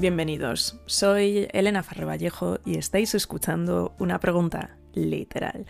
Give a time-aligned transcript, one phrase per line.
[0.00, 5.66] Bienvenidos, soy Elena Farre Vallejo y estáis escuchando Una Pregunta Literal,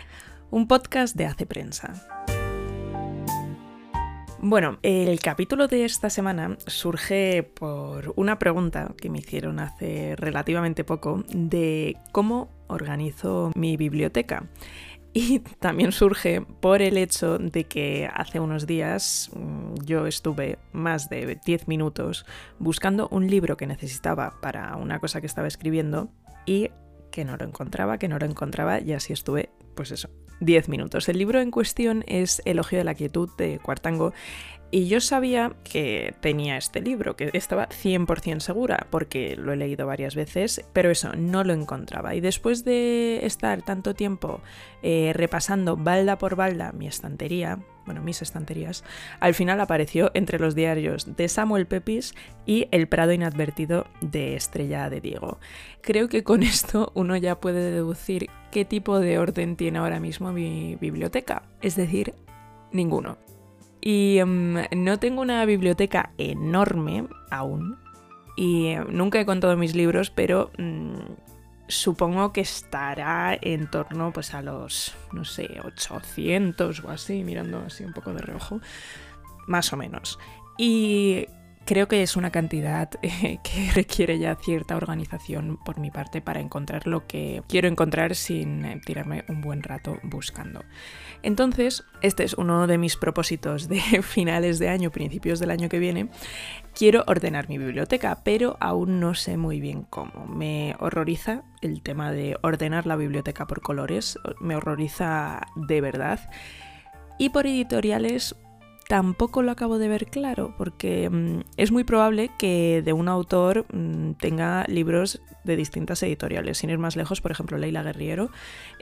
[0.51, 2.07] un podcast de Hace Prensa.
[4.41, 10.85] Bueno, el capítulo de esta semana surge por una pregunta que me hicieron hace relativamente
[10.85, 14.45] poco de cómo organizo mi biblioteca.
[15.13, 21.09] Y también surge por el hecho de que hace unos días mm, yo estuve más
[21.09, 22.27] de 10 minutos
[22.59, 26.11] buscando un libro que necesitaba para una cosa que estaba escribiendo
[26.47, 26.71] y
[27.11, 30.11] que no lo encontraba, que no lo encontraba y así estuve, pues eso,
[30.41, 31.09] 10 minutos.
[31.09, 34.13] El libro en cuestión es Elogio de la Quietud de Cuartango
[34.71, 39.87] y yo sabía que tenía este libro, que estaba 100% segura, porque lo he leído
[39.87, 42.15] varias veces, pero eso, no lo encontraba.
[42.15, 44.41] Y después de estar tanto tiempo
[44.83, 48.85] eh, repasando balda por balda mi estantería, bueno, mis estanterías,
[49.21, 54.91] al final apareció entre los diarios de Samuel Pepys y El Prado Inadvertido de Estrella
[54.91, 55.39] de Diego.
[55.81, 60.31] Creo que con esto uno ya puede deducir qué tipo de orden tiene ahora mismo
[60.33, 62.15] mi biblioteca, es decir,
[62.71, 63.17] ninguno.
[63.81, 67.79] Y em, no tengo una biblioteca enorme aún.
[68.37, 70.95] Y em, nunca he contado mis libros, pero mm,
[71.69, 77.85] supongo que estará en torno pues, a los, no sé, 800 o así, mirando así
[77.85, 78.61] un poco de reojo.
[79.47, 80.19] Más o menos.
[80.59, 81.27] Y
[81.69, 86.41] creo que es una cantidad eh, que requiere ya cierta organización por mi parte para
[86.41, 90.65] encontrar lo que quiero encontrar sin eh, tirarme un buen rato buscando.
[91.23, 95.79] Entonces, este es uno de mis propósitos de finales de año, principios del año que
[95.79, 96.09] viene.
[96.75, 100.27] Quiero ordenar mi biblioteca, pero aún no sé muy bien cómo.
[100.27, 106.31] Me horroriza el tema de ordenar la biblioteca por colores, me horroriza de verdad.
[107.19, 108.37] Y por editoriales
[108.89, 113.67] tampoco lo acabo de ver claro, porque mm, es muy probable que de un autor
[113.73, 116.59] mm, tenga libros de distintas editoriales.
[116.59, 118.31] Sin ir más lejos, por ejemplo, Leila Guerriero,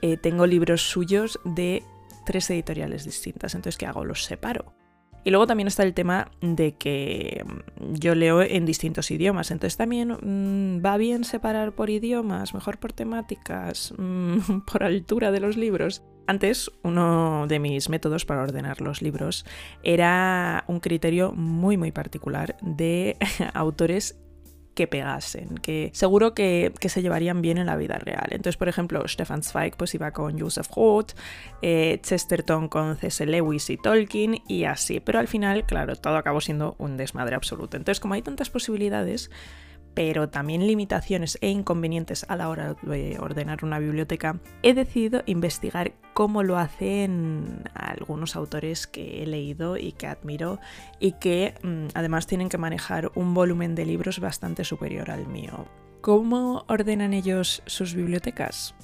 [0.00, 1.82] eh, tengo libros suyos de
[2.24, 3.54] tres editoriales distintas.
[3.54, 4.04] Entonces, ¿qué hago?
[4.04, 4.72] Los separo.
[5.24, 9.76] Y luego también está el tema de que mm, yo leo en distintos idiomas, entonces
[9.76, 13.92] también va bien separar por idiomas, mejor por temáticas,
[14.72, 16.04] por altura de los libros.
[16.26, 19.44] Antes, uno de mis métodos para ordenar los libros
[19.82, 23.16] era un criterio muy muy particular de
[23.54, 24.16] autores
[24.76, 28.28] que pegasen, que seguro que, se llevarían bien en la vida real.
[28.30, 31.12] Entonces, por ejemplo, Stefan Zweig pues iba con Joseph Roth,
[31.62, 33.24] eh, Chesterton con C.S.
[33.24, 35.00] Lewis y Tolkien y así.
[35.00, 37.78] Pero al final, claro, todo acabó siendo un desmadre absoluto.
[37.78, 39.30] Entonces, como hay tantas posibilidades,
[39.96, 45.94] pero también limitaciones e inconvenientes a la hora de ordenar una biblioteca, he decidido investigar
[46.12, 50.60] cómo lo hacen algunos autores que he leído y que admiro
[51.00, 55.64] y que mm, además tienen que manejar un volumen de libros bastante superior al mío.
[56.02, 58.74] ¿Cómo ordenan ellos sus bibliotecas?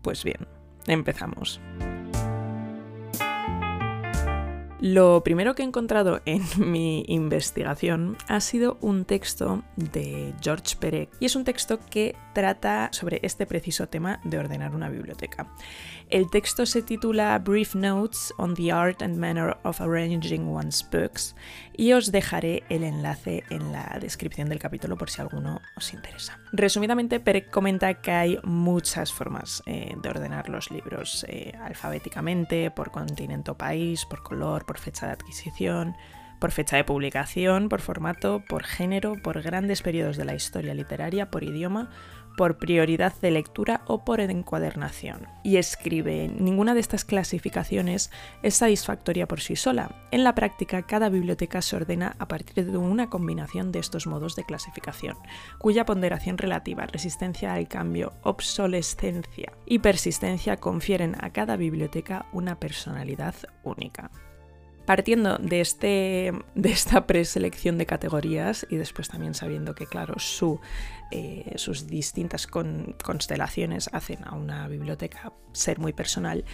[0.00, 0.48] Pues bien,
[0.86, 1.60] empezamos.
[4.86, 11.08] Lo primero que he encontrado en mi investigación ha sido un texto de George Perec
[11.20, 15.50] y es un texto que trata sobre este preciso tema de ordenar una biblioteca.
[16.10, 21.34] El texto se titula Brief Notes on the Art and Manner of Arranging One's Books
[21.74, 26.43] y os dejaré el enlace en la descripción del capítulo por si alguno os interesa.
[26.56, 32.92] Resumidamente, Perec comenta que hay muchas formas eh, de ordenar los libros eh, alfabéticamente, por
[32.92, 35.96] continente o país, por color, por fecha de adquisición,
[36.38, 41.28] por fecha de publicación, por formato, por género, por grandes periodos de la historia literaria,
[41.28, 41.90] por idioma
[42.36, 45.26] por prioridad de lectura o por encuadernación.
[45.42, 48.10] Y escribe, ninguna de estas clasificaciones
[48.42, 50.06] es satisfactoria por sí sola.
[50.10, 54.36] En la práctica, cada biblioteca se ordena a partir de una combinación de estos modos
[54.36, 55.16] de clasificación,
[55.58, 63.34] cuya ponderación relativa, resistencia al cambio, obsolescencia y persistencia confieren a cada biblioteca una personalidad
[63.62, 64.10] única.
[64.86, 70.60] Partiendo de, este, de esta preselección de categorías y después también sabiendo que, claro, su,
[71.10, 76.44] eh, sus distintas constelaciones hacen a una biblioteca ser muy personal,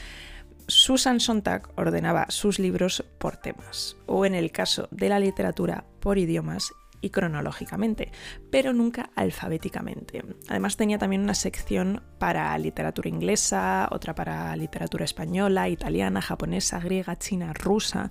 [0.68, 6.16] Susan Sontag ordenaba sus libros por temas, o en el caso de la literatura por
[6.16, 8.12] idiomas y cronológicamente,
[8.50, 10.22] pero nunca alfabéticamente.
[10.48, 17.16] Además tenía también una sección para literatura inglesa, otra para literatura española, italiana, japonesa, griega,
[17.16, 18.10] china, rusa.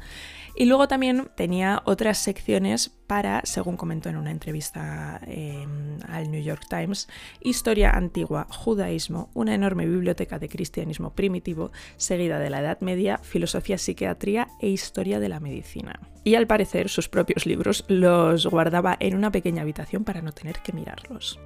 [0.55, 6.41] Y luego también tenía otras secciones para, según comentó en una entrevista em, al New
[6.41, 7.07] York Times,
[7.41, 13.77] historia antigua, judaísmo, una enorme biblioteca de cristianismo primitivo, seguida de la Edad Media, filosofía,
[13.77, 15.99] psiquiatría e historia de la medicina.
[16.29, 20.59] Y al parecer sus propios libros los guardaba en una pequeña habitación para no tener
[20.59, 21.39] que mirarlos.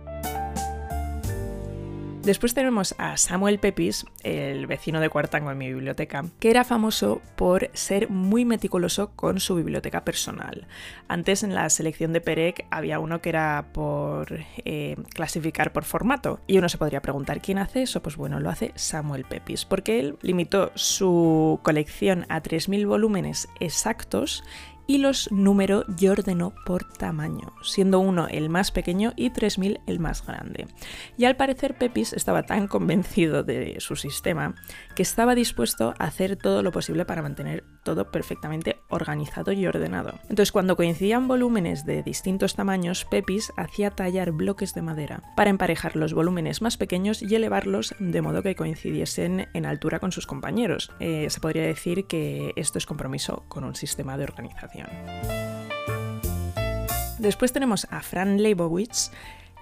[2.23, 7.21] Después tenemos a Samuel Pepys, el vecino de Cuartango en mi biblioteca, que era famoso
[7.35, 10.65] por ser muy meticuloso con su biblioteca personal.
[11.09, 16.39] Antes en la selección de Perec había uno que era por eh, clasificar por formato.
[16.47, 18.01] Y uno se podría preguntar, ¿quién hace eso?
[18.01, 24.45] Pues bueno, lo hace Samuel Pepys, porque él limitó su colección a 3.000 volúmenes exactos
[24.87, 29.99] y los número y ordenó por tamaño, siendo uno el más pequeño y 3000 el
[29.99, 30.67] más grande.
[31.17, 34.55] Y al parecer Pepis estaba tan convencido de su sistema
[34.95, 40.19] que estaba dispuesto a hacer todo lo posible para mantener todo perfectamente organizado y ordenado.
[40.23, 45.95] Entonces cuando coincidían volúmenes de distintos tamaños, Pepis hacía tallar bloques de madera para emparejar
[45.95, 50.91] los volúmenes más pequeños y elevarlos de modo que coincidiesen en altura con sus compañeros.
[50.99, 54.72] Eh, se podría decir que esto es compromiso con un sistema de organización.
[57.19, 59.11] Después tenemos a Fran Leibowitz,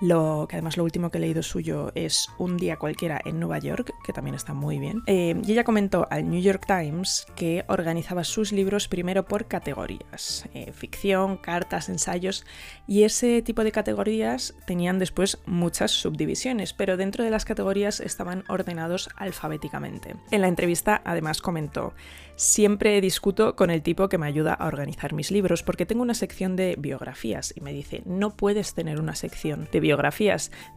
[0.01, 3.94] que además lo último que he leído suyo es Un día cualquiera en Nueva York,
[4.03, 5.03] que también está muy bien.
[5.06, 10.50] Eh, y ella comentó al New York Times que organizaba sus libros primero por categorías,
[10.53, 12.45] eh, ficción, cartas, ensayos,
[12.88, 18.44] y ese tipo de categorías tenían después muchas subdivisiones, pero dentro de las categorías estaban
[18.48, 20.15] ordenados alfabéticamente.
[20.31, 21.94] En la entrevista además comentó,
[22.42, 26.15] Siempre discuto con el tipo que me ayuda a organizar mis libros porque tengo una
[26.15, 29.90] sección de biografías y me dice, no puedes tener una sección de biografías,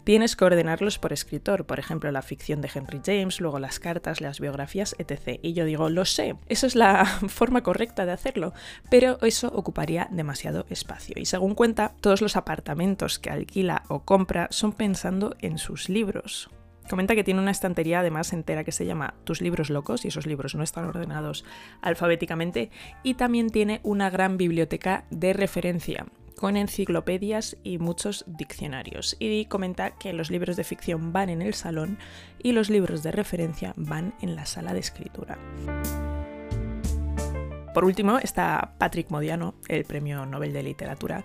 [0.05, 4.21] tienes que ordenarlos por escritor, por ejemplo la ficción de Henry James, luego las cartas,
[4.21, 5.41] las biografías, etc.
[5.43, 8.53] Y yo digo, lo sé, eso es la forma correcta de hacerlo,
[8.91, 11.15] pero eso ocuparía demasiado espacio.
[11.19, 16.51] Y según cuenta, todos los apartamentos que alquila o compra son pensando en sus libros.
[16.89, 20.27] Comenta que tiene una estantería además entera que se llama Tus libros locos y esos
[20.27, 21.45] libros no están ordenados
[21.81, 22.71] alfabéticamente
[23.03, 29.17] y también tiene una gran biblioteca de referencia con enciclopedias y muchos diccionarios.
[29.19, 31.99] Y comenta que los libros de ficción van en el salón
[32.43, 35.39] y los libros de referencia van en la sala de escritura.
[37.75, 41.25] Por último está Patrick Modiano, el Premio Nobel de Literatura,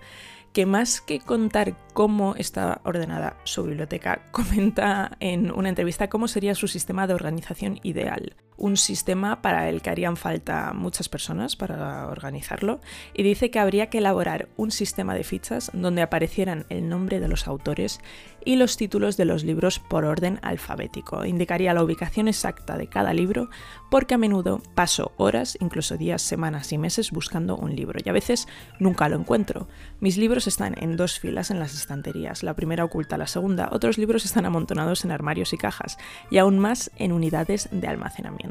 [0.52, 6.56] que más que contar cómo está ordenada su biblioteca, comenta en una entrevista cómo sería
[6.56, 12.08] su sistema de organización ideal un sistema para el que harían falta muchas personas para
[12.08, 12.80] organizarlo
[13.14, 17.28] y dice que habría que elaborar un sistema de fichas donde aparecieran el nombre de
[17.28, 18.00] los autores
[18.46, 21.26] y los títulos de los libros por orden alfabético.
[21.26, 23.50] Indicaría la ubicación exacta de cada libro
[23.90, 28.14] porque a menudo paso horas, incluso días, semanas y meses buscando un libro y a
[28.14, 28.48] veces
[28.80, 29.68] nunca lo encuentro.
[30.00, 33.98] Mis libros están en dos filas en las estanterías, la primera oculta la segunda, otros
[33.98, 35.98] libros están amontonados en armarios y cajas
[36.30, 38.49] y aún más en unidades de almacenamiento.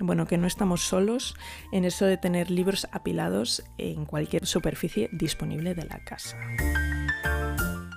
[0.00, 1.34] Bueno, que no estamos solos
[1.72, 6.36] en eso de tener libros apilados en cualquier superficie disponible de la casa.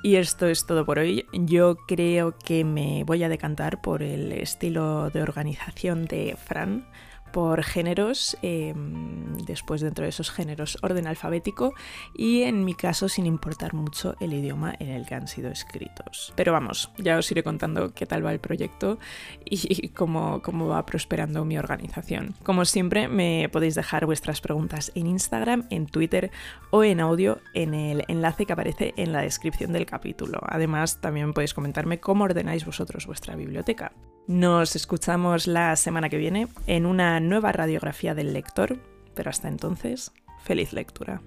[0.03, 1.25] Y esto es todo por hoy.
[1.31, 6.87] Yo creo que me voy a decantar por el estilo de organización de Fran
[7.31, 11.73] por géneros, em, después dentro de esos géneros orden alfabético
[12.15, 16.33] y en mi caso sin importar mucho el idioma en el que han sido escritos.
[16.35, 18.99] Pero vamos, ya os iré contando qué tal va el proyecto
[19.45, 22.35] y cómo, cómo va prosperando mi organización.
[22.43, 26.31] Como siempre me podéis dejar vuestras preguntas en Instagram, en Twitter
[26.69, 30.39] o en audio en el enlace que aparece en la descripción del capítulo.
[30.43, 33.91] Además también podéis comentarme cómo ordenáis vosotros vuestra biblioteca.
[34.27, 38.77] Nos escuchamos la semana que viene en una nueva radiografía del lector,
[39.15, 40.11] pero hasta entonces,
[40.43, 41.21] feliz lectura.